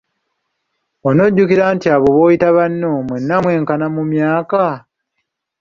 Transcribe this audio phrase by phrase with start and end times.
[1.07, 4.63] Onojjukira nti abo b'oyita banno mwenna mwenkana mu myaka?